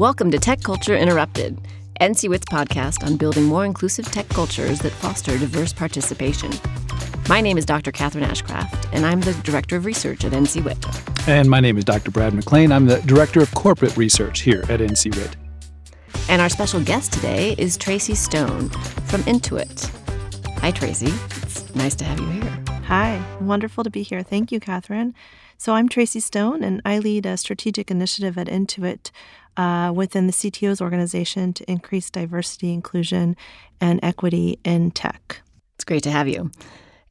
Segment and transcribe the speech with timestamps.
[0.00, 1.60] Welcome to Tech Culture Interrupted,
[2.00, 6.50] NCWIT's podcast on building more inclusive tech cultures that foster diverse participation.
[7.28, 7.92] My name is Dr.
[7.92, 11.28] Catherine Ashcraft, and I'm the Director of Research at NCWIT.
[11.28, 12.10] And my name is Dr.
[12.10, 12.72] Brad McLain.
[12.72, 15.34] I'm the Director of Corporate Research here at NCWIT.
[16.30, 19.90] And our special guest today is Tracy Stone from Intuit.
[20.60, 21.12] Hi, Tracy.
[21.42, 22.64] It's nice to have you here.
[22.86, 24.22] Hi, wonderful to be here.
[24.22, 25.14] Thank you, Catherine.
[25.58, 29.10] So, I'm Tracy Stone, and I lead a strategic initiative at Intuit
[29.56, 33.36] uh, within the CTO's organization to increase diversity, inclusion,
[33.80, 35.42] and equity in tech.
[35.74, 36.50] It's great to have you.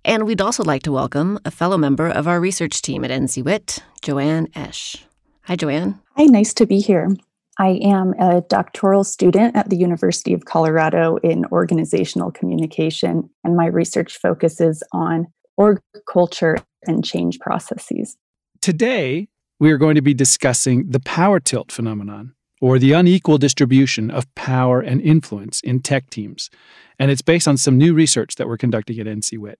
[0.05, 3.79] And we'd also like to welcome a fellow member of our research team at NCWIT,
[4.01, 5.05] Joanne Esch.
[5.43, 5.99] Hi, Joanne.
[6.15, 7.09] Hi, nice to be here.
[7.57, 13.65] I am a doctoral student at the University of Colorado in organizational communication, and my
[13.65, 15.27] research focuses on
[15.57, 18.15] org culture and change processes.
[18.61, 19.27] Today,
[19.59, 24.33] we are going to be discussing the power tilt phenomenon, or the unequal distribution of
[24.35, 26.49] power and influence in tech teams.
[26.97, 29.55] And it's based on some new research that we're conducting at NCWIT.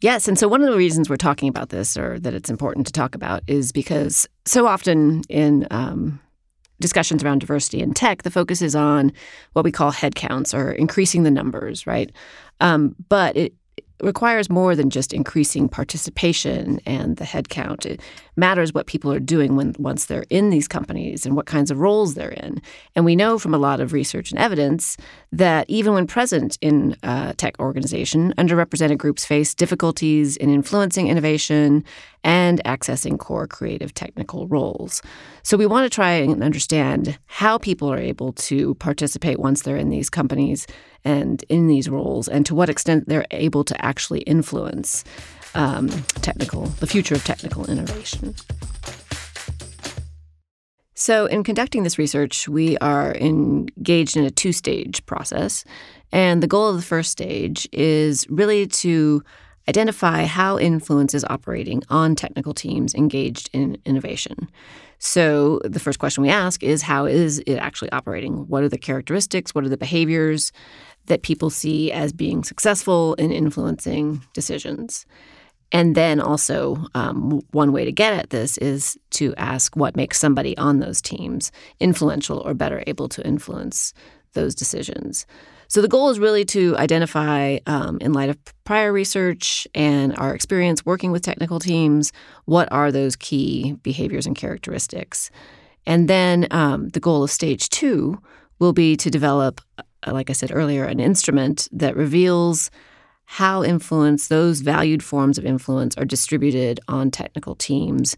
[0.00, 2.86] Yes, and so one of the reasons we're talking about this, or that it's important
[2.86, 6.20] to talk about, is because so often in um,
[6.80, 9.12] discussions around diversity in tech, the focus is on
[9.54, 12.12] what we call headcounts or increasing the numbers, right?
[12.60, 13.54] Um, but it,
[14.02, 17.86] requires more than just increasing participation and the headcount.
[17.86, 18.00] It
[18.36, 21.80] matters what people are doing when once they're in these companies and what kinds of
[21.80, 22.62] roles they're in.
[22.94, 24.96] And we know from a lot of research and evidence
[25.32, 31.84] that even when present in a tech organization, underrepresented groups face difficulties in influencing innovation
[32.24, 35.02] and accessing core creative technical roles.
[35.42, 39.76] So we want to try and understand how people are able to participate once they're
[39.76, 40.66] in these companies
[41.04, 45.04] and in these roles, and to what extent they're able to actually influence
[45.54, 45.88] um,
[46.20, 48.34] technical, the future of technical innovation.
[50.94, 55.64] So, in conducting this research, we are engaged in a two stage process.
[56.10, 59.22] And the goal of the first stage is really to
[59.68, 64.50] identify how influence is operating on technical teams engaged in innovation.
[64.98, 68.48] So, the first question we ask is how is it actually operating?
[68.48, 69.54] What are the characteristics?
[69.54, 70.50] What are the behaviors
[71.08, 75.04] that people see as being successful in influencing decisions?
[75.70, 80.18] And then also, um, one way to get at this is to ask what makes
[80.18, 83.92] somebody on those teams influential or better able to influence
[84.32, 85.26] those decisions.
[85.70, 90.34] So the goal is really to identify, um, in light of prior research and our
[90.34, 92.12] experience working with technical teams,
[92.46, 95.30] what are those key behaviors and characteristics.
[95.84, 98.18] And then um, the goal of stage two
[98.58, 99.60] will be to develop,
[100.06, 102.70] like I said earlier, an instrument that reveals
[103.24, 108.16] how influence, those valued forms of influence, are distributed on technical teams,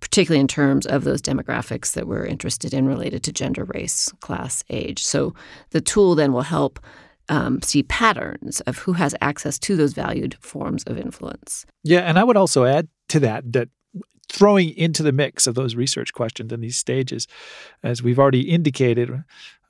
[0.00, 4.64] particularly in terms of those demographics that we're interested in related to gender, race, class,
[4.70, 5.04] age.
[5.04, 5.34] So
[5.70, 6.80] the tool then will help
[7.28, 11.66] um, see patterns of who has access to those valued forms of influence.
[11.82, 13.68] Yeah, and I would also add to that that
[14.28, 17.28] throwing into the mix of those research questions in these stages,
[17.82, 19.10] as we've already indicated,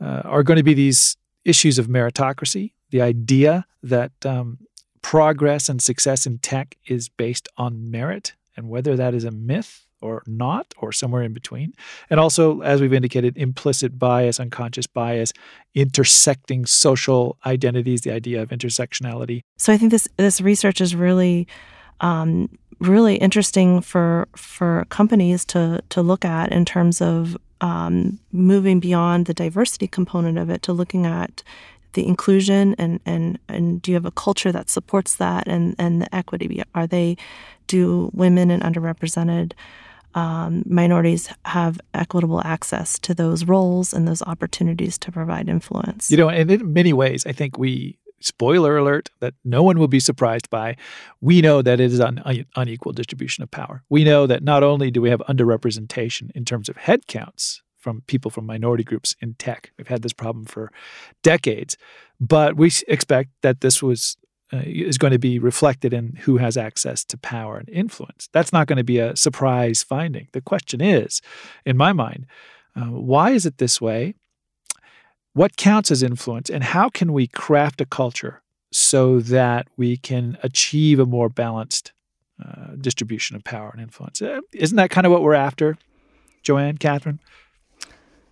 [0.00, 1.16] uh, are going to be these
[1.46, 4.58] issues of meritocracy, the idea that um,
[5.02, 9.86] progress and success in tech is based on merit, and whether that is a myth
[10.02, 11.72] or not, or somewhere in between.
[12.10, 15.32] And also, as we've indicated, implicit bias, unconscious bias,
[15.74, 19.40] intersecting social identities, the idea of intersectionality.
[19.56, 21.48] So I think this this research is really
[22.00, 28.80] um, really interesting for for companies to to look at in terms of um, moving
[28.80, 31.42] beyond the diversity component of it to looking at
[31.92, 36.02] the inclusion and and and do you have a culture that supports that and and
[36.02, 37.16] the equity are they
[37.66, 39.52] do women and underrepresented
[40.14, 46.10] um, minorities have equitable access to those roles and those opportunities to provide influence.
[46.10, 49.88] You know, and in many ways, I think we spoiler alert that no one will
[49.88, 50.76] be surprised by
[51.20, 52.22] we know that it is an
[52.56, 56.68] unequal distribution of power we know that not only do we have underrepresentation in terms
[56.68, 60.72] of head counts from people from minority groups in tech we've had this problem for
[61.22, 61.76] decades
[62.20, 64.16] but we expect that this was
[64.52, 68.28] uh, is going to be reflected in who has access to power and influence.
[68.32, 70.28] That's not going to be a surprise finding.
[70.30, 71.20] The question is,
[71.64, 72.26] in my mind,
[72.76, 74.14] uh, why is it this way?
[75.36, 78.40] What counts as influence, and how can we craft a culture
[78.72, 81.92] so that we can achieve a more balanced
[82.42, 84.22] uh, distribution of power and influence?
[84.22, 85.76] Uh, isn't that kind of what we're after,
[86.42, 87.20] Joanne, Catherine?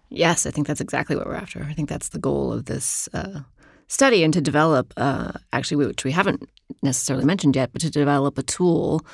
[0.09, 1.63] Yes, I think that's exactly what we're after.
[1.69, 3.41] I think that's the goal of this uh,
[3.87, 6.49] study and to develop, uh, actually, which we haven't
[6.83, 9.05] necessarily mentioned yet, but to develop a tool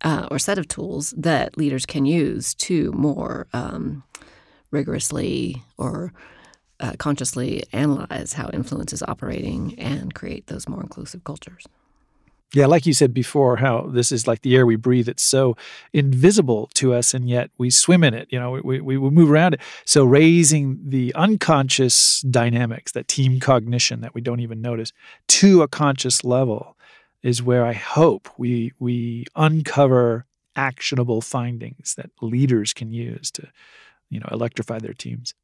[0.00, 4.02] uh, or set of tools that leaders can use to more um,
[4.70, 6.10] rigorously or
[6.84, 11.64] uh, consciously analyze how influence is operating and create those more inclusive cultures.
[12.52, 15.08] Yeah, like you said before, how this is like the air we breathe.
[15.08, 15.56] It's so
[15.92, 18.28] invisible to us, and yet we swim in it.
[18.30, 19.60] You know, we, we, we move around it.
[19.86, 24.92] So raising the unconscious dynamics, that team cognition that we don't even notice,
[25.28, 26.76] to a conscious level
[27.22, 33.48] is where I hope we we uncover actionable findings that leaders can use to,
[34.10, 35.34] you know, electrify their teams.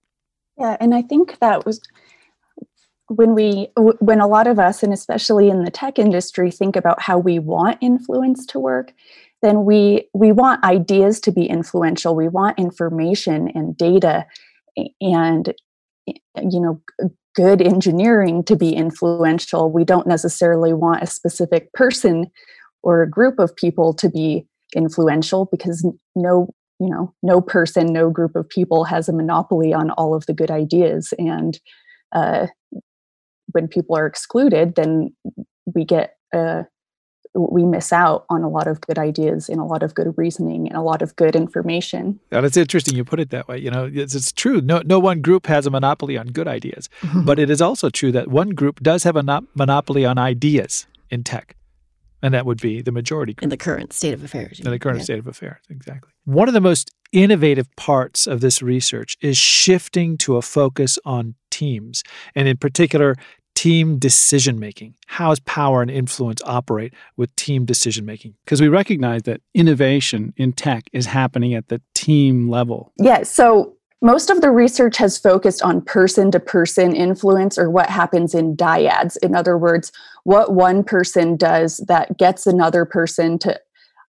[0.61, 1.81] Yeah, and I think that was
[3.09, 3.69] when we
[4.01, 7.41] when a lot of us and especially in the tech industry think about how we
[7.41, 8.93] want influence to work
[9.43, 12.15] then we we want ideas to be influential.
[12.15, 14.27] We want information and data
[15.01, 15.55] and
[16.37, 16.81] you know
[17.35, 19.71] good engineering to be influential.
[19.71, 22.31] We don't necessarily want a specific person
[22.83, 26.49] or a group of people to be influential because no
[26.81, 30.35] you know no person no group of people has a monopoly on all of the
[30.35, 31.61] good ideas and
[32.13, 32.47] uh,
[33.53, 35.15] when people are excluded then
[35.75, 36.63] we get uh,
[37.35, 40.67] we miss out on a lot of good ideas and a lot of good reasoning
[40.67, 42.19] and a lot of good information.
[42.33, 43.59] And it's interesting you put it that way.
[43.59, 44.61] You know, it's, it's true.
[44.61, 47.25] No, no one group has a monopoly on good ideas, mm-hmm.
[47.25, 50.87] but it is also true that one group does have a no- monopoly on ideas
[51.09, 51.57] in tech.
[52.23, 53.45] And that would be the majority group.
[53.45, 54.61] In the current state of affairs.
[54.61, 55.05] In the current yeah.
[55.05, 56.13] state of affairs, exactly.
[56.31, 61.35] One of the most innovative parts of this research is shifting to a focus on
[61.51, 62.05] teams,
[62.37, 63.17] and in particular,
[63.57, 64.95] team decision making.
[65.09, 68.35] How does power and influence operate with team decision making?
[68.45, 72.93] Because we recognize that innovation in tech is happening at the team level.
[72.97, 73.25] Yeah.
[73.25, 78.37] So most of the research has focused on person to person influence or what happens
[78.37, 79.17] in dyads.
[79.21, 79.91] In other words,
[80.23, 83.61] what one person does that gets another person to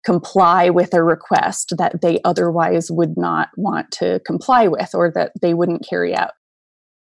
[0.08, 5.32] comply with a request that they otherwise would not want to comply with or that
[5.42, 6.30] they wouldn't carry out.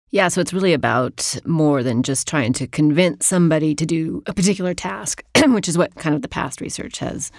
[0.09, 4.33] Yeah, so it's really about more than just trying to convince somebody to do a
[4.33, 7.31] particular task, which is what kind of the past research has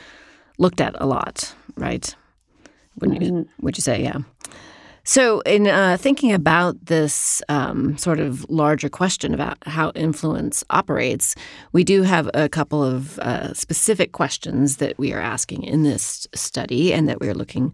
[0.56, 2.16] looked at a lot, right?
[2.98, 3.64] Wouldn't you, mm-hmm.
[3.66, 4.20] would you say, yeah?
[5.04, 11.34] So, in uh, thinking about this um, sort of larger question about how influence operates,
[11.72, 16.28] we do have a couple of uh, specific questions that we are asking in this
[16.34, 17.72] study and that we're looking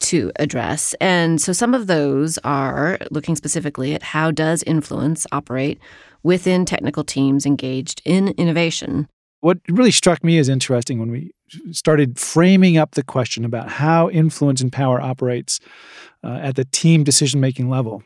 [0.00, 0.94] to address.
[1.00, 5.80] And so some of those are looking specifically at how does influence operate
[6.22, 9.08] within technical teams engaged in innovation.
[9.40, 11.32] What really struck me as interesting when we
[11.70, 15.60] started framing up the question about how influence and power operates
[16.24, 18.02] uh, at the team decision making level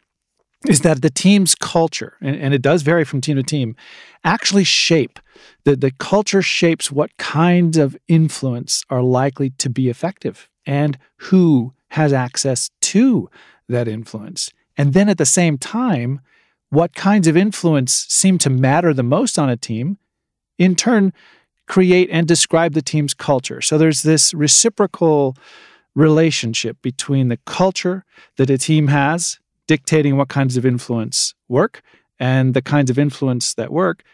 [0.69, 3.75] is that the team's culture, and, and, it does vary from team to team,
[4.25, 5.19] actually shape
[5.65, 11.73] the, the culture shapes what kinds of influence are likely to be effective and who
[11.89, 13.31] has access to
[13.69, 14.51] that influence.
[14.77, 16.21] And then at the same time,
[16.71, 19.99] what kinds of influence seem to matter the most on a team,
[20.61, 21.13] in turn,
[21.67, 23.61] create and describe the team's culture.
[23.61, 25.37] So there's this reciprocal
[25.95, 28.05] relationship between the culture
[28.37, 31.83] that a team has, dictating what kinds of influence work,
[32.21, 34.05] and the kinds of influence that work,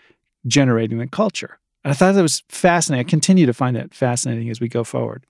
[0.46, 1.58] generating the culture.
[1.84, 3.06] And I thought that was fascinating.
[3.06, 5.26] I continue to find that fascinating as we go forward.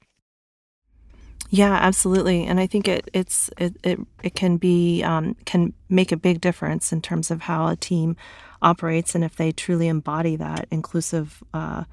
[1.48, 6.10] Yeah, absolutely, and I think it it's it it, it can be um, can make
[6.10, 8.16] a big difference in terms of how a team
[8.62, 11.42] operates, and if they truly embody that inclusive.
[11.52, 11.84] Uh,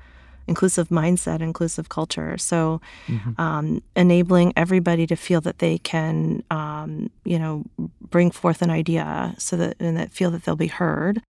[0.46, 2.38] inclusive mindset, inclusive culture.
[2.38, 3.40] So, mm-hmm.
[3.40, 7.64] um, enabling everybody to feel that they can, um, you know,
[8.10, 11.22] bring forth an idea, so that and that feel that they'll be heard.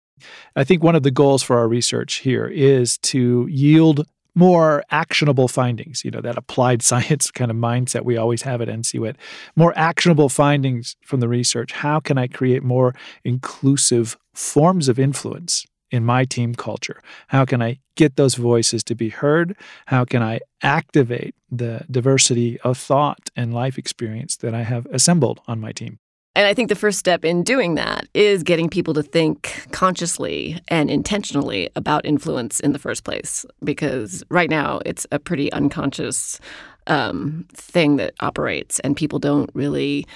[0.56, 5.48] I think one of the goals for our research here is to yield more actionable
[5.48, 9.16] findings, you know, that applied science kind of mindset we always have at NCWIT,
[9.56, 11.72] more actionable findings from the research.
[11.72, 17.00] How can I create more inclusive forms of influence in my team culture?
[17.28, 19.56] How can I get those voices to be heard?
[19.86, 25.40] How can I activate the diversity of thought and life experience that I have assembled
[25.46, 25.98] on my team?
[26.36, 30.60] And I think the first step in doing that is getting people to think consciously
[30.66, 33.46] and intentionally about influence in the first place.
[33.62, 36.40] Because right now it's a pretty unconscious
[36.88, 40.06] um, thing that operates, and people don't really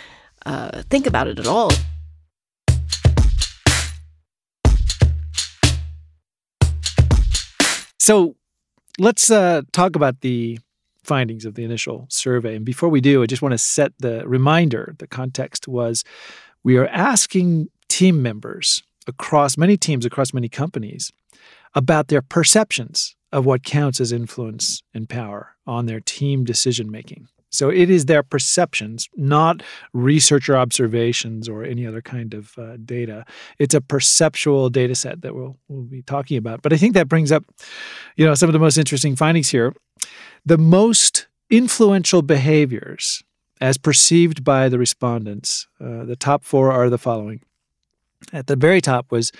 [0.45, 1.71] uh, think about it at all.
[8.01, 8.35] So
[8.99, 10.59] let's uh, talk about the
[11.09, 12.55] findings of the initial survey.
[12.55, 16.05] And before we do, I just want to set the reminder the context was
[16.63, 21.11] we are asking team members across many teams, across many companies,
[21.75, 27.27] about their perceptions of what counts as influence and power on their team decision making.
[27.51, 29.63] So it is their perceptions, not
[29.93, 33.25] researcher observations or any other kind of uh, data.
[33.59, 36.61] It's a perceptual data set that we'll, we'll be talking about.
[36.63, 37.45] But I think that brings up,
[38.17, 39.75] you know, some of the most interesting findings here.
[40.45, 43.23] The most influential behaviors,
[43.61, 47.41] as perceived by the respondents, uh, the top four are the following.
[48.33, 49.33] At the very top was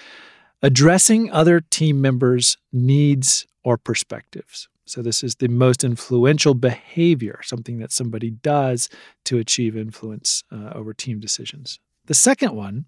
[0.63, 4.69] addressing other team members' needs or perspectives.
[4.87, 8.89] So, this is the most influential behavior, something that somebody does
[9.27, 11.79] to achieve influence uh, over team decisions.
[12.07, 12.87] The second one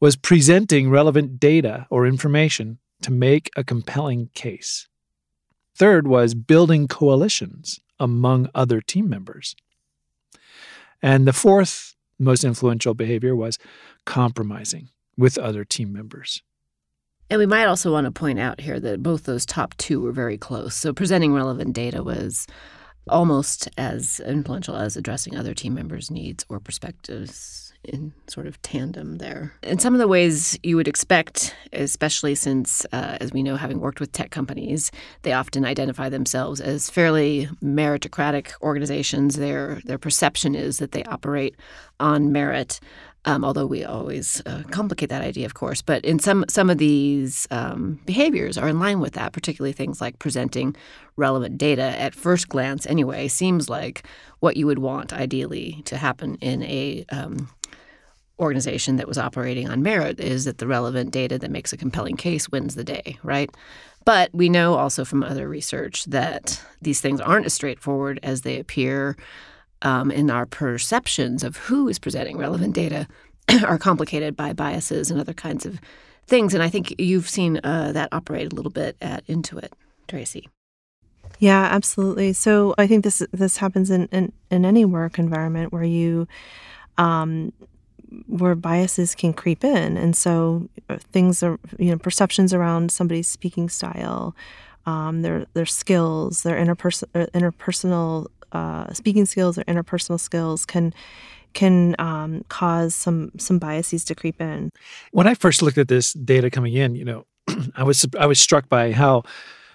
[0.00, 4.88] was presenting relevant data or information to make a compelling case.
[5.78, 9.54] Third was building coalitions among other team members.
[11.00, 13.60] And the fourth most influential behavior was
[14.04, 16.42] compromising with other team members.
[17.30, 20.10] And we might also want to point out here that both those top two were
[20.10, 20.74] very close.
[20.74, 22.48] So presenting relevant data was
[23.06, 29.18] almost as influential as addressing other team members' needs or perspectives in sort of tandem
[29.18, 29.54] there.
[29.62, 33.80] In some of the ways you would expect, especially since, uh, as we know, having
[33.80, 34.90] worked with tech companies,
[35.22, 39.36] they often identify themselves as fairly meritocratic organizations.
[39.36, 41.56] Their their perception is that they operate
[42.00, 42.80] on merit.
[43.24, 45.82] Um, although we always uh, complicate that idea, of course.
[45.82, 50.00] But in some some of these um, behaviors are in line with that, particularly things
[50.00, 50.74] like presenting
[51.16, 51.82] relevant data.
[51.82, 54.04] At first glance, anyway, seems like
[54.40, 57.50] what you would want ideally to happen in a um,
[58.38, 62.16] organization that was operating on merit is that the relevant data that makes a compelling
[62.16, 63.50] case wins the day, right?
[64.04, 68.58] But we know also from other research that these things aren't as straightforward as they
[68.58, 69.16] appear
[69.82, 73.06] um, in our perceptions of who is presenting relevant data
[73.66, 75.80] are complicated by biases and other kinds of
[76.26, 76.54] things.
[76.54, 79.72] And I think you've seen uh, that operate a little bit at Intuit,
[80.06, 80.48] Tracy.
[81.38, 82.32] Yeah, absolutely.
[82.32, 86.26] So I think this this happens in, in, in any work environment where you
[86.96, 87.52] um,
[88.26, 93.28] where biases can creep in, and so uh, things are you know perceptions around somebody's
[93.28, 94.34] speaking style,
[94.86, 100.94] um, their their skills, their interperson- uh, interpersonal uh, speaking skills or interpersonal skills can
[101.54, 104.70] can um, cause some some biases to creep in.
[105.12, 107.26] When I first looked at this data coming in, you know,
[107.76, 109.24] I was I was struck by how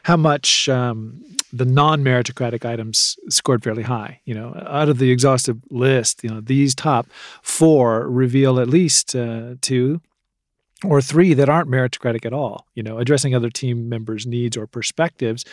[0.03, 4.19] how much um, the non-meritocratic items scored fairly high.
[4.25, 7.07] You know, out of the exhaustive list, you know, these top
[7.41, 10.01] four reveal at least uh, two
[10.83, 12.67] or three that aren't meritocratic at all.
[12.75, 15.45] You know, addressing other team members' needs or perspectives,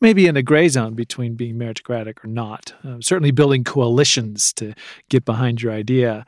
[0.00, 2.74] maybe in a gray zone between being meritocratic or not.
[2.84, 4.74] Uh, certainly, building coalitions to
[5.08, 6.24] get behind your idea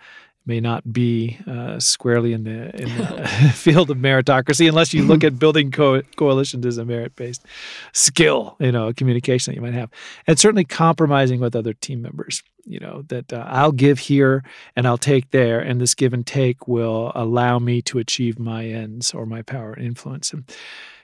[0.48, 5.22] may not be uh, squarely in the in the field of meritocracy unless you look
[5.22, 7.44] at building co- coalitions as a merit-based
[7.92, 9.90] skill, you know, communication that you might have,
[10.26, 12.42] and certainly compromising with other team members.
[12.64, 14.42] You know that uh, I'll give here
[14.74, 18.66] and I'll take there, and this give and take will allow me to achieve my
[18.66, 20.32] ends or my power and influence.
[20.32, 20.44] And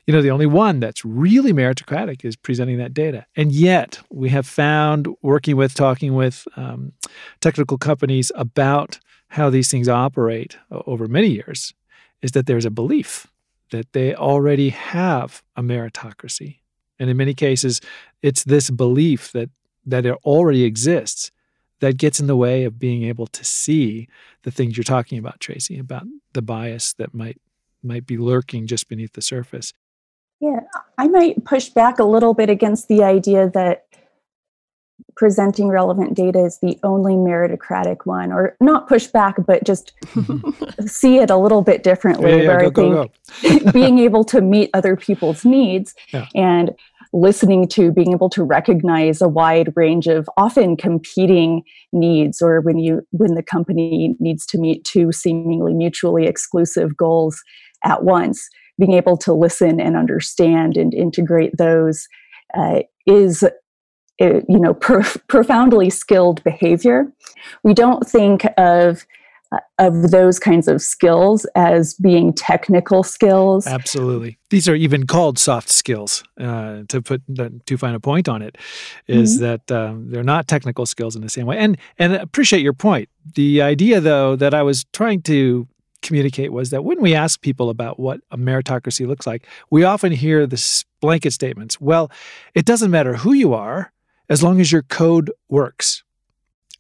[0.07, 3.25] you know, the only one that's really meritocratic is presenting that data.
[3.37, 6.93] And yet, we have found working with, talking with um,
[7.41, 8.99] technical companies about
[9.35, 11.75] how these things operate over many years
[12.23, 13.27] is that there's a belief
[13.73, 16.59] that they already have a meritocracy.
[17.01, 17.81] And in many cases,
[18.23, 19.51] it's this belief that,
[19.87, 21.33] that it already exists
[21.81, 24.07] that gets in the way of being able to see
[24.45, 27.41] the things you're talking about, Tracy, about the bias that might
[27.83, 29.75] might be lurking just beneath the surface.
[30.41, 30.61] Yeah,
[30.97, 33.85] I might push back a little bit against the idea that
[35.17, 39.93] presenting relevant data is the only meritocratic one, or not push back, but just
[40.87, 42.31] see it a little bit differently.
[42.31, 46.27] Yeah, yeah, where go, I think being able to meet other people's needs Yeah.
[46.35, 46.73] and
[47.13, 52.77] listening to being able to recognize a wide range of often competing needs or when
[52.77, 57.41] you when the company needs to meet two seemingly mutually exclusive goals
[57.85, 58.49] at once
[58.81, 62.09] being able to listen and understand and integrate those
[62.57, 63.45] uh, is
[64.21, 67.13] you know prof- profoundly skilled behavior
[67.63, 69.05] we don't think of
[69.53, 74.39] uh, of those kinds of skills as being technical skills Absolutely.
[74.51, 76.25] These are even called soft skills.
[76.41, 78.57] Uh, to put the, to find a point on it,
[79.07, 81.59] is that um, they're not technical skills in the same way.
[81.59, 83.09] And and appreciate your point.
[83.35, 85.67] The idea, though, that I was trying to
[86.03, 90.13] communicate was that when we ask people about what a meritocracy looks like, we often
[90.13, 91.81] hear this blanket statements.
[91.81, 92.11] Well,
[92.55, 93.93] it doesn't matter who you are
[94.29, 96.03] as long as your code works.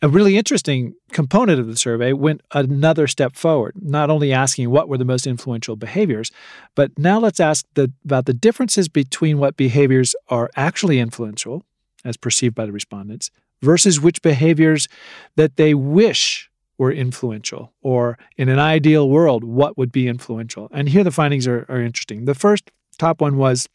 [0.02, 4.88] A really interesting component of the survey went another step forward, not only asking what
[4.88, 6.30] were the most influential behaviors,
[6.74, 11.64] but now let's ask the, about the differences between what behaviors are actually influential,
[12.04, 13.30] as perceived by the respondents,
[13.62, 14.88] versus which behaviors
[15.36, 20.68] that they wish were influential, or in an ideal world, what would be influential.
[20.70, 22.24] And here the findings are, are interesting.
[22.24, 23.68] The first top one was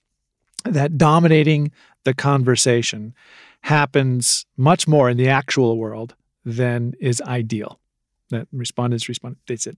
[0.64, 1.72] that dominating
[2.04, 3.16] the conversation
[3.62, 7.80] happens much more in the actual world than is ideal.
[8.30, 9.38] That respondents respond.
[9.48, 9.78] They said,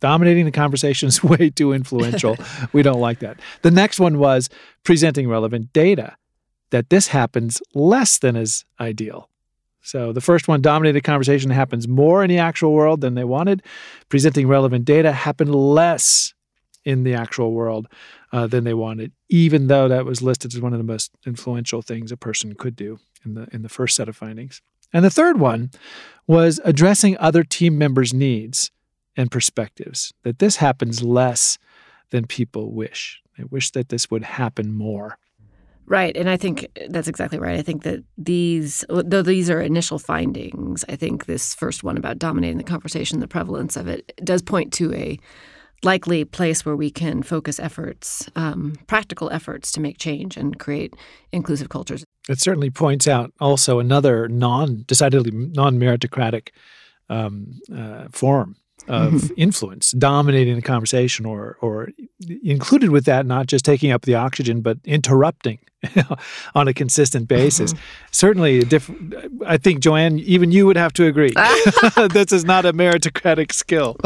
[0.00, 2.36] dominating the conversation is way too influential.
[2.72, 3.38] we don't like that.
[3.62, 4.48] The next one was
[4.82, 6.16] presenting relevant data.
[6.70, 9.28] That this happens less than is ideal.
[9.82, 13.22] So the first one, dominating the conversation, happens more in the actual world than they
[13.22, 13.62] wanted.
[14.08, 16.32] Presenting relevant data happened less
[16.84, 17.86] in the actual world
[18.34, 21.82] uh, than they wanted, even though that was listed as one of the most influential
[21.82, 24.60] things a person could do in the in the first set of findings.
[24.92, 25.70] And the third one
[26.26, 28.72] was addressing other team members' needs
[29.16, 31.58] and perspectives, that this happens less
[32.10, 33.22] than people wish.
[33.38, 35.16] They wish that this would happen more.
[35.86, 36.16] Right.
[36.16, 37.56] And I think that's exactly right.
[37.56, 42.18] I think that these, though these are initial findings, I think this first one about
[42.18, 45.18] dominating the conversation, the prevalence of it, does point to a
[45.84, 50.94] likely place where we can focus efforts, um, practical efforts to make change and create
[51.32, 52.04] inclusive cultures.
[52.28, 56.48] It certainly points out also another non decidedly non meritocratic
[57.08, 58.56] um, uh, form
[58.88, 59.34] of mm-hmm.
[59.36, 61.88] influence dominating the conversation or or
[62.42, 65.58] included with that not just taking up the oxygen but interrupting
[66.54, 67.82] on a consistent basis mm-hmm.
[68.10, 69.14] certainly different
[69.46, 71.32] i think joanne even you would have to agree
[72.12, 73.96] this is not a meritocratic skill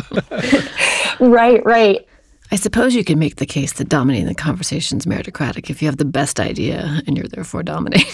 [1.20, 2.06] right right
[2.50, 5.88] I suppose you can make the case that dominating the conversation is meritocratic if you
[5.88, 8.10] have the best idea and you're therefore dominating.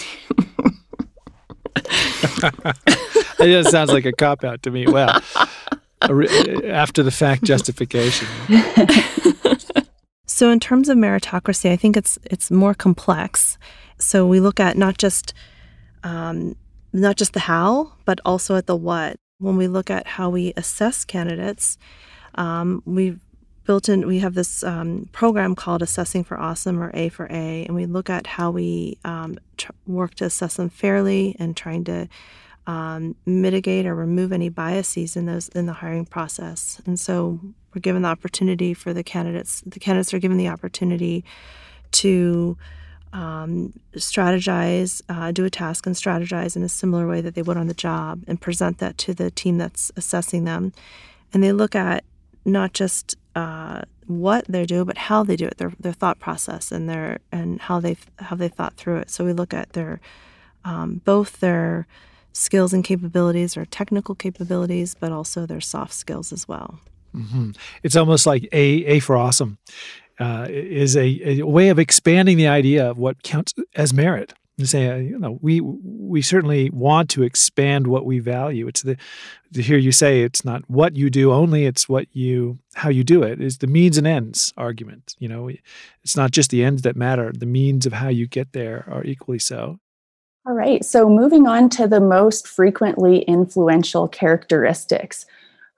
[3.39, 4.87] it just sounds like a cop out to me.
[4.87, 5.21] Well,
[6.65, 8.27] after the fact justification.
[10.27, 13.57] so in terms of meritocracy, I think it's it's more complex.
[13.97, 15.33] So we look at not just
[16.03, 16.55] um,
[16.93, 19.17] not just the how, but also at the what.
[19.39, 21.77] When we look at how we assess candidates,
[22.35, 23.19] um, we've
[23.65, 27.65] built in we have this um, program called assessing for awesome or a for a
[27.65, 31.83] and we look at how we um, tr- work to assess them fairly and trying
[31.83, 32.07] to
[32.67, 36.81] um, mitigate or remove any biases in those in the hiring process.
[36.85, 37.39] And so
[37.73, 39.61] we're given the opportunity for the candidates.
[39.65, 41.23] The candidates are given the opportunity
[41.91, 42.57] to
[43.13, 47.57] um, strategize, uh, do a task, and strategize in a similar way that they would
[47.57, 50.73] on the job, and present that to the team that's assessing them.
[51.33, 52.03] And they look at
[52.43, 56.71] not just uh, what they do, but how they do it, their their thought process,
[56.71, 59.09] and their and how they how they thought through it.
[59.09, 60.01] So we look at their
[60.65, 61.87] um, both their
[62.35, 66.79] skills and capabilities or technical capabilities, but also their soft skills as well.
[67.15, 67.51] Mm-hmm.
[67.81, 69.57] It's almost like A, A for awesome
[70.19, 74.33] uh, is a, a, way of expanding the idea of what counts as merit.
[74.57, 78.69] And say, uh, you know, we we certainly want to expand what we value.
[78.69, 78.95] It's the
[79.53, 83.03] to hear you say it's not what you do only; it's what you how you
[83.03, 83.41] do it.
[83.41, 85.15] Is the means and ends argument.
[85.19, 85.49] You know,
[86.03, 89.03] it's not just the ends that matter; the means of how you get there are
[89.03, 89.79] equally so.
[90.47, 95.25] All right, so moving on to the most frequently influential characteristics.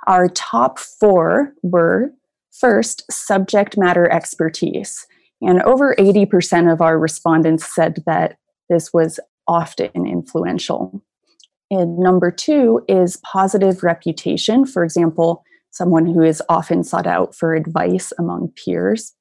[0.07, 2.11] Our top four were
[2.51, 5.07] first, subject matter expertise.
[5.41, 8.37] And over 80% of our respondents said that
[8.69, 11.01] this was often influential.
[11.71, 14.65] And number two is positive reputation.
[14.65, 19.13] For example, someone who is often sought out for advice among peers.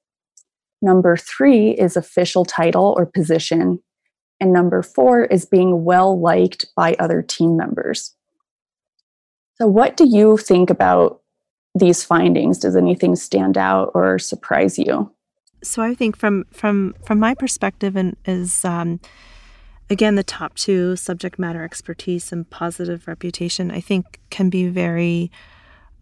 [0.83, 3.81] Number three is official title or position.
[4.41, 8.15] And number four is being well liked by other team members.
[9.55, 11.23] So, what do you think about
[11.75, 12.59] these findings?
[12.59, 15.11] Does anything stand out or surprise you?
[15.63, 19.01] So, I think from from from my perspective, and is um,
[19.89, 23.71] again the top two subject matter expertise and positive reputation.
[23.71, 25.31] I think can be very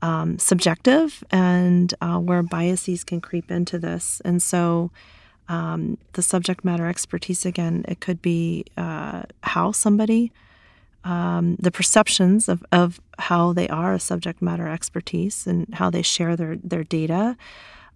[0.02, 4.90] um, subjective, and uh, where biases can creep into this, and so
[5.48, 10.32] um, the subject matter expertise again it could be uh, how somebody
[11.04, 16.00] um, the perceptions of, of how they are a subject matter expertise and how they
[16.00, 17.36] share their, their data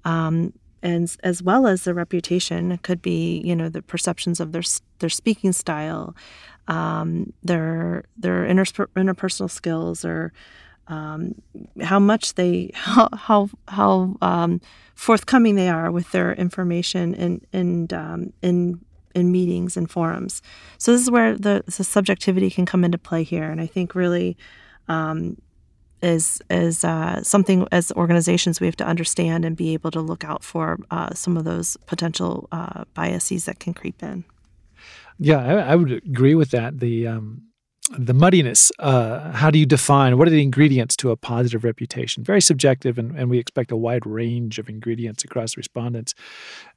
[0.04, 2.72] um, and as well as the reputation.
[2.72, 4.62] It could be you know the perceptions of their
[5.00, 6.14] their speaking style
[6.68, 10.32] um, their their interpersonal skills or
[10.88, 11.34] um,
[11.82, 14.60] how much they how how, how um,
[14.94, 18.80] forthcoming they are with their information in in um, in
[19.14, 20.42] in meetings and forums.
[20.78, 23.94] So this is where the, the subjectivity can come into play here, and I think
[23.94, 24.36] really
[24.86, 25.36] um,
[26.02, 30.24] is is uh, something as organizations we have to understand and be able to look
[30.24, 34.24] out for uh, some of those potential uh, biases that can creep in.
[35.18, 36.78] Yeah, I, I, would agree with that.
[36.78, 37.47] The um,
[37.96, 38.70] the muddiness.
[38.78, 42.22] Uh, how do you define what are the ingredients to a positive reputation?
[42.22, 46.14] Very subjective, and, and we expect a wide range of ingredients across respondents.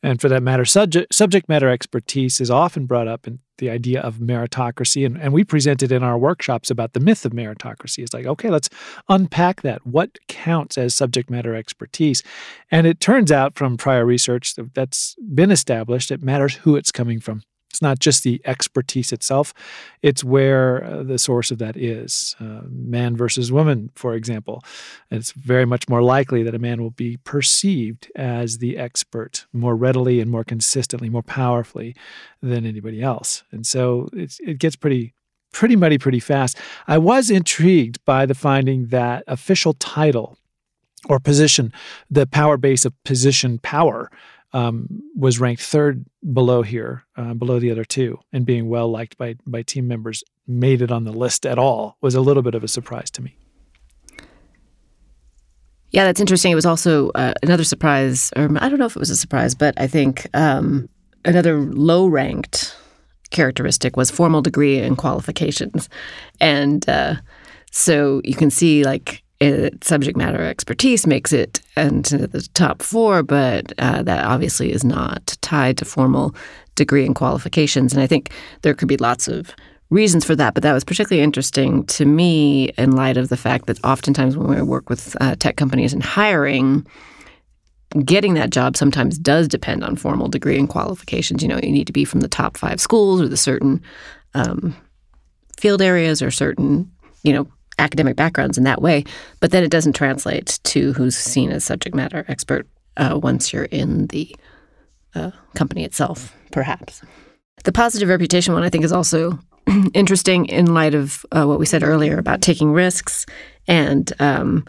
[0.01, 4.01] And for that matter, subject, subject matter expertise is often brought up in the idea
[4.01, 5.05] of meritocracy.
[5.05, 7.99] And, and we presented in our workshops about the myth of meritocracy.
[7.99, 8.69] It's like, okay, let's
[9.09, 9.85] unpack that.
[9.85, 12.23] What counts as subject matter expertise?
[12.71, 17.19] And it turns out from prior research that's been established, it matters who it's coming
[17.19, 17.43] from.
[17.71, 19.53] It's not just the expertise itself,
[20.01, 22.35] it's where uh, the source of that is.
[22.39, 24.63] Uh, man versus woman, for example.
[25.09, 29.75] It's very much more likely that a man will be perceived as the expert more
[29.75, 31.95] readily and more consistently, more powerfully
[32.41, 33.43] than anybody else.
[33.51, 35.13] And so it gets pretty
[35.53, 36.57] pretty muddy pretty fast.
[36.87, 40.37] I was intrigued by the finding that official title
[41.09, 41.73] or position,
[42.09, 44.09] the power base of position power,
[44.53, 49.17] um, was ranked third below here, uh, below the other two, and being well liked
[49.17, 52.55] by by team members made it on the list at all was a little bit
[52.55, 53.37] of a surprise to me.
[55.91, 56.51] Yeah, that's interesting.
[56.51, 59.55] It was also uh, another surprise, or I don't know if it was a surprise,
[59.55, 60.89] but I think um,
[61.25, 62.77] another low ranked
[63.29, 65.89] characteristic was formal degree and qualifications,
[66.39, 67.15] and uh,
[67.71, 73.23] so you can see like it, subject matter expertise makes it into the top four,
[73.23, 76.35] but uh, that obviously is not tied to formal
[76.75, 77.91] degree and qualifications.
[77.91, 78.29] And I think
[78.61, 79.53] there could be lots of
[79.89, 83.65] reasons for that, but that was particularly interesting to me in light of the fact
[83.65, 86.85] that oftentimes when we work with uh, tech companies and hiring,
[88.05, 91.41] getting that job sometimes does depend on formal degree and qualifications.
[91.41, 93.81] You know, you need to be from the top five schools or the certain
[94.35, 94.75] um,
[95.59, 96.89] field areas or certain,
[97.23, 97.47] you know,
[97.81, 99.03] academic backgrounds in that way,
[99.39, 102.67] but then it doesn't translate to who's seen as subject matter expert
[102.97, 104.33] uh, once you're in the
[105.15, 107.01] uh, company itself, perhaps.
[107.63, 109.39] The positive reputation one, I think, is also
[109.93, 113.25] interesting in light of uh, what we said earlier about taking risks,
[113.67, 114.65] and um,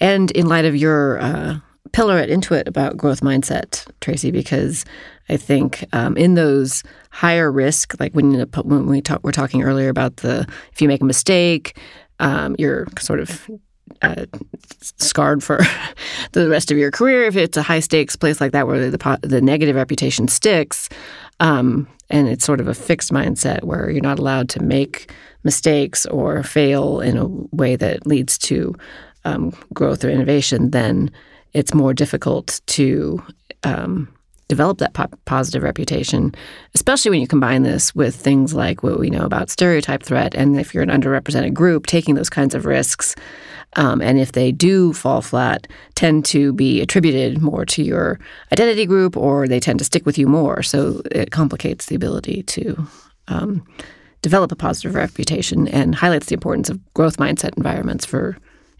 [0.00, 1.58] and in light of your uh,
[1.92, 4.84] pillar at Intuit about growth mindset, Tracy, because
[5.28, 9.88] I think um, in those higher risk, like when when we talk, we're talking earlier
[9.88, 11.76] about the if you make a mistake,
[12.20, 13.50] um, you're sort of
[14.02, 14.26] uh,
[14.80, 15.60] scarred for
[16.32, 17.24] the rest of your career.
[17.24, 20.88] If it's a high stakes place like that where the the negative reputation sticks,
[21.40, 25.12] um, and it's sort of a fixed mindset where you're not allowed to make
[25.44, 28.74] mistakes or fail in a way that leads to
[29.24, 31.10] um, growth or innovation, then
[31.52, 33.22] it's more difficult to
[33.64, 34.08] um,
[34.48, 36.34] develop that po- positive reputation,
[36.74, 40.34] especially when you combine this with things like what we know about stereotype threat.
[40.34, 43.14] And if you're an underrepresented group, taking those kinds of risks,
[43.74, 48.18] um, and if they do fall flat, tend to be attributed more to your
[48.52, 50.62] identity group or they tend to stick with you more.
[50.62, 52.86] So it complicates the ability to.
[53.28, 53.66] Um,
[54.22, 58.36] develop a positive reputation and highlights the importance of growth mindset environments for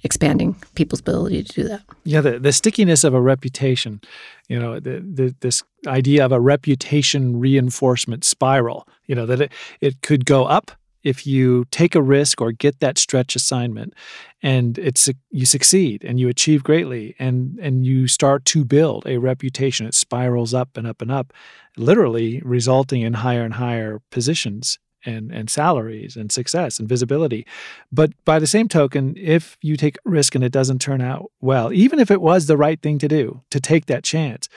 [0.07, 1.83] expanding people's ability to do that.
[2.05, 4.01] Yeah, the, the stickiness of a reputation,
[4.49, 9.53] you know, the, the, this idea of a reputation reinforcement spiral, you know, that it,
[9.83, 10.71] it could go up
[11.03, 13.95] if you take a risk or get that stretch assignment
[14.43, 19.19] and it's you succeed and you achieve greatly and and you start to build a
[19.19, 21.33] reputation it spirals up and up and up
[21.77, 27.47] literally resulting in higher and higher positions and, and salaries and success and visibility.
[27.91, 31.73] But by the same token, if you take risk and it doesn't turn out well,
[31.73, 34.49] even if it was the right thing to do, to take that chance,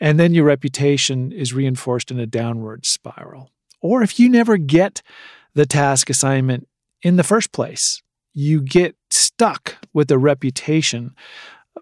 [0.00, 3.50] and then your reputation is reinforced in a downward spiral.
[3.80, 5.02] Or if you never get
[5.54, 6.68] the task assignment
[7.02, 8.02] in the first place,
[8.34, 11.14] you get stuck with a reputation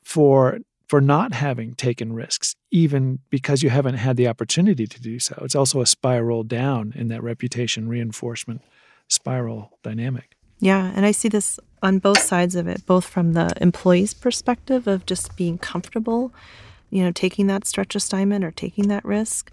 [0.02, 5.18] for for not having taken risks, even because you haven't had the opportunity to do
[5.18, 5.38] so.
[5.42, 8.62] It's also a spiral down in that reputation reinforcement
[9.08, 10.36] spiral dynamic.
[10.58, 14.86] Yeah, and I see this on both sides of it, both from the employee's perspective
[14.86, 16.32] of just being comfortable,
[16.90, 19.52] you know, taking that stretch assignment or taking that risk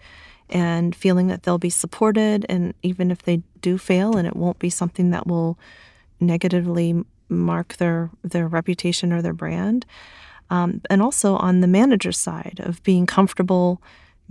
[0.49, 4.59] and feeling that they'll be supported and even if they do fail and it won't
[4.59, 5.57] be something that will
[6.19, 9.85] negatively mark their their reputation or their brand
[10.49, 13.81] um, and also on the manager side of being comfortable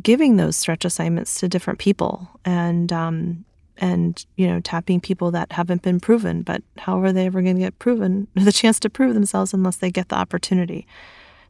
[0.01, 3.45] giving those stretch assignments to different people and um,
[3.79, 7.57] and you know tapping people that haven't been proven but how are they ever going
[7.57, 10.87] to get proven the chance to prove themselves unless they get the opportunity?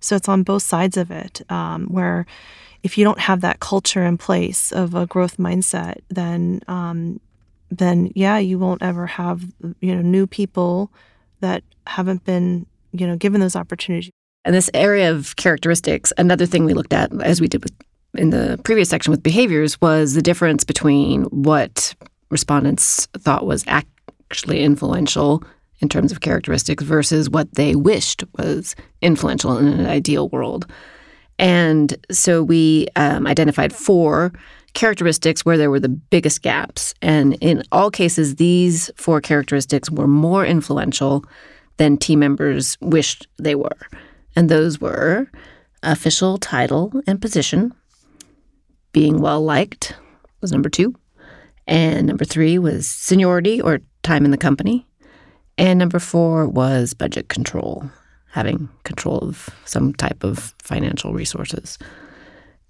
[0.01, 2.27] So it's on both sides of it um, where
[2.83, 7.21] if you don't have that culture in place of a growth mindset then um,
[7.71, 9.45] then yeah you won't ever have
[9.81, 10.91] you know new people
[11.41, 14.13] that haven't been you know given those opportunities
[14.45, 17.73] and this area of characteristics, another thing we looked at, as we did with,
[18.15, 21.95] in the previous section with behaviors, was the difference between what
[22.31, 25.43] respondents thought was actually influential
[25.81, 30.67] in terms of characteristics versus what they wished was influential in an ideal world.
[31.39, 34.33] And so we um, identified four
[34.75, 36.95] characteristics where there were the biggest gaps.
[37.03, 41.25] And in all cases, these four characteristics were more influential
[41.77, 43.77] than team members wished they were.
[44.35, 45.29] And those were
[45.83, 47.75] official title and position,
[48.93, 49.95] being well liked
[50.41, 50.95] was number two.
[51.67, 54.87] And number three was seniority or time in the company.
[55.59, 57.91] And number four was budget control,
[58.31, 61.79] having control of some type of financial resources.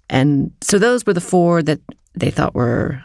[0.09, 1.79] And so those were the four that
[2.13, 3.03] they thought were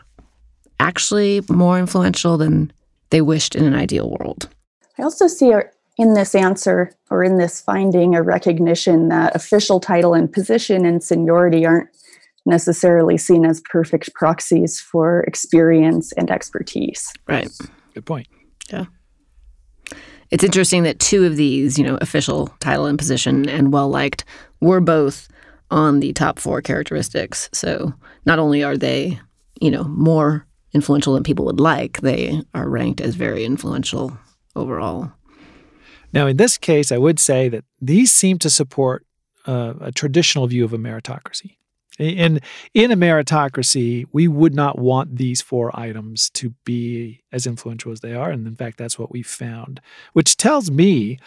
[0.80, 2.72] actually more influential than
[3.10, 4.48] they wished in an ideal world.
[4.98, 5.52] I also see
[5.98, 11.02] in this answer or in this finding a recognition that official title and position and
[11.02, 11.88] seniority aren't
[12.46, 17.12] necessarily seen as perfect proxies for experience and expertise.
[17.26, 17.50] Right.
[17.94, 18.28] Good point.
[18.70, 18.86] Yeah.
[20.30, 24.24] It's interesting that two of these, you know, official title and position and well liked,
[24.60, 25.28] were both
[25.70, 27.50] on the top four characteristics.
[27.52, 27.92] So
[28.24, 29.20] not only are they,
[29.60, 34.16] you know, more influential than people would like, they are ranked as very influential
[34.54, 35.12] overall.
[36.12, 39.06] Now, in this case, I would say that these seem to support
[39.46, 41.56] uh, a traditional view of a meritocracy.
[41.98, 42.40] In,
[42.74, 48.00] in a meritocracy, we would not want these four items to be as influential as
[48.00, 48.30] they are.
[48.30, 49.80] And in fact, that's what we found,
[50.12, 51.18] which tells me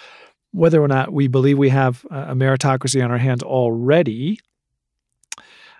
[0.52, 4.40] whether or not we believe we have a meritocracy on our hands already.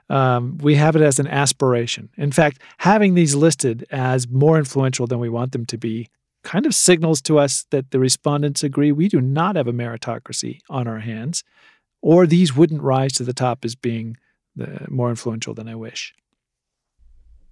[0.10, 2.10] Um, we have it as an aspiration.
[2.18, 6.10] In fact, having these listed as more influential than we want them to be
[6.44, 10.60] kind of signals to us that the respondents agree we do not have a meritocracy
[10.70, 11.44] on our hands,
[12.02, 14.18] or these wouldn't rise to the top as being
[14.56, 16.14] the, more influential than I wish.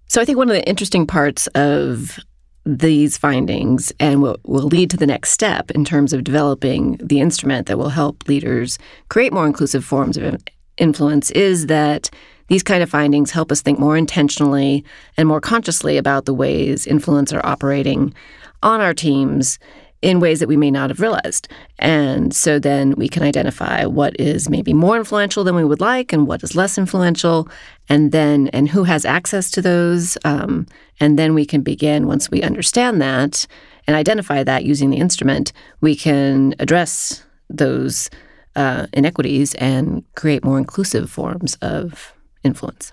[0.06, 2.18] So I think one of the interesting parts of
[2.66, 7.20] these findings and what will lead to the next step in terms of developing the
[7.20, 10.42] instrument that will help leaders create more inclusive forms of
[10.76, 12.10] influence is that
[12.48, 14.84] these kind of findings help us think more intentionally
[15.16, 18.12] and more consciously about the ways influence are operating
[18.62, 19.58] on our teams
[20.02, 21.48] in ways that we may not have realized.
[21.78, 26.12] And so then we can identify what is maybe more influential than we would like
[26.12, 27.48] and what is less influential,
[27.88, 30.16] and then and who has access to those.
[30.24, 30.66] Um,
[31.00, 33.46] and then we can begin once we understand that
[33.86, 38.08] and identify that using the instrument, we can address those
[38.56, 42.92] uh, inequities and create more inclusive forms of influence.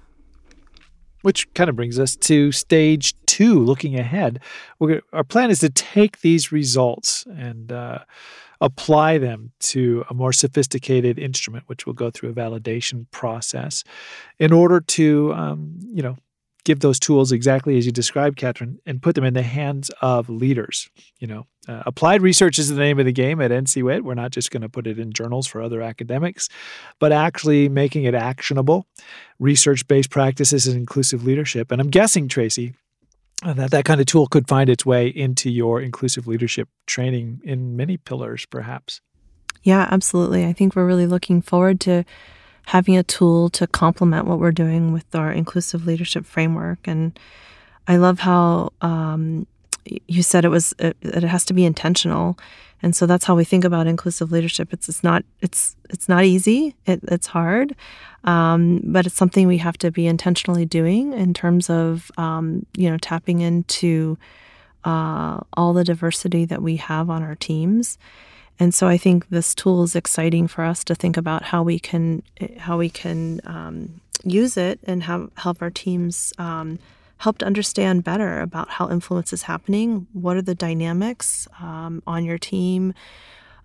[1.27, 4.39] Which kind of brings us to stage two, looking ahead.
[4.79, 7.99] Our plan is to take these results and uh,
[8.61, 13.83] apply them to a more sophisticated instrument, which will go through a validation process
[14.39, 16.15] in order to, um, you know,
[16.67, 20.29] give those tools exactly as you described, Catherine, and put them in the hands of
[20.29, 20.89] leaders.
[21.17, 24.01] You know, uh, applied research is the name of the game at NCWIT.
[24.01, 26.49] We're not just going to put it in journals for other academics,
[26.99, 28.85] but actually making it actionable,
[29.39, 31.71] research-based practices and inclusive leadership.
[31.71, 32.73] And I'm guessing, Tracy,
[33.43, 37.39] uh, that that kind of tool could find its way into your inclusive leadership training
[37.45, 38.99] in many pillars, perhaps.
[39.63, 40.45] Yeah, absolutely.
[40.45, 42.03] I think we're really looking forward to
[42.67, 46.85] having a tool to complement what we're doing with our inclusive leadership framework.
[46.85, 47.17] And
[47.87, 49.47] I love how um,
[49.85, 52.37] you said it was it, it, has to be intentional,
[52.83, 54.73] and so that's how we think about inclusive leadership.
[54.73, 56.75] It's it's not it's it's not easy.
[56.85, 57.73] It, it's hard,
[58.25, 62.91] um, but it's something we have to be intentionally doing in terms of um, you
[62.91, 64.17] know tapping into
[64.83, 67.97] uh, all the diversity that we have on our teams
[68.59, 71.79] and so I think this tool is exciting for us to think about how we
[71.79, 72.23] can
[72.57, 76.79] how we can um, use it and have, help our teams um,
[77.17, 80.07] help to understand better about how influence is happening.
[80.13, 82.93] What are the dynamics um, on your team?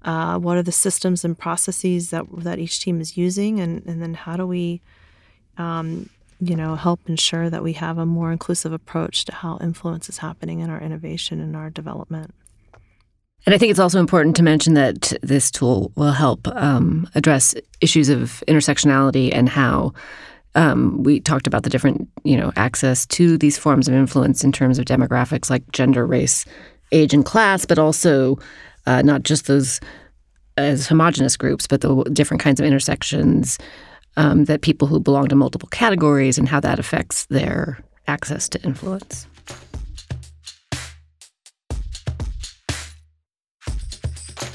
[0.04, 4.02] Uh, what are the systems and processes that that each team is using, and and
[4.02, 4.80] then how do we,
[5.58, 10.08] um, you know, help ensure that we have a more inclusive approach to how influence
[10.08, 12.34] is happening in our innovation and our development.
[13.44, 17.54] And I think it's also important to mention that this tool will help um, address
[17.80, 19.92] issues of intersectionality and how
[20.54, 24.52] um, we talked about the different, you know, access to these forms of influence in
[24.52, 26.44] terms of demographics like gender, race,
[26.92, 28.38] age, and class, but also
[28.86, 29.80] uh, not just those
[30.56, 33.58] as homogenous groups, but the different kinds of intersections
[34.16, 38.62] um, that people who belong to multiple categories and how that affects their access to
[38.62, 39.26] influence.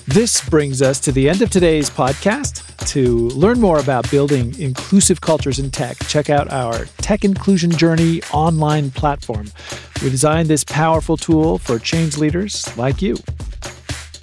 [0.08, 2.63] This brings us to the end of today's podcast.
[2.93, 8.22] To learn more about building inclusive cultures in tech, check out our Tech Inclusion Journey
[8.32, 9.48] online platform.
[10.02, 13.17] We designed this powerful tool for change leaders like you.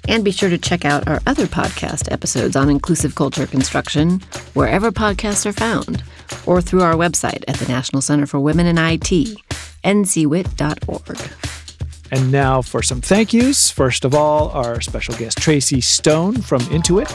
[0.07, 4.21] And be sure to check out our other podcast episodes on inclusive culture construction
[4.55, 6.03] wherever podcasts are found
[6.47, 9.37] or through our website at the National Center for Women in IT,
[9.83, 11.54] ncwit.org.
[12.11, 13.71] And now for some thank yous.
[13.71, 17.07] First of all, our special guest, Tracy Stone from Intuit.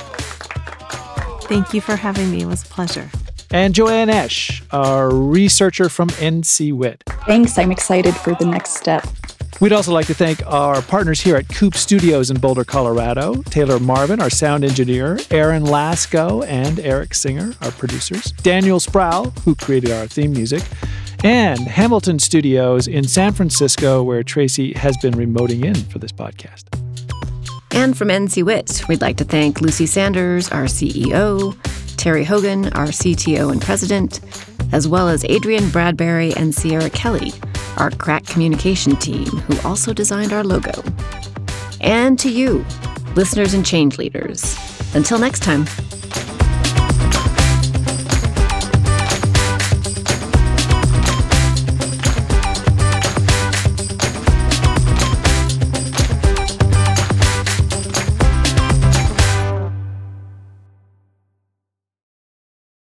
[1.44, 2.42] Thank you for having me.
[2.42, 3.10] It was a pleasure.
[3.50, 7.02] And Joanne Esch, our researcher from NCWIT.
[7.26, 7.58] Thanks.
[7.58, 9.04] I'm excited for the next step.
[9.60, 13.78] We'd also like to thank our partners here at Coupe Studios in Boulder, Colorado Taylor
[13.78, 19.90] Marvin, our sound engineer, Aaron Lasco, and Eric Singer, our producers, Daniel Sproul, who created
[19.90, 20.62] our theme music,
[21.24, 26.64] and Hamilton Studios in San Francisco, where Tracy has been remoting in for this podcast.
[27.72, 31.56] And from NCWIT, we'd like to thank Lucy Sanders, our CEO,
[31.96, 34.20] Terry Hogan, our CTO and president,
[34.72, 37.32] as well as Adrian Bradbury and Sierra Kelly,
[37.76, 40.82] our crack communication team, who also designed our logo.
[41.80, 42.64] And to you,
[43.14, 44.56] listeners and change leaders.
[44.94, 45.66] Until next time.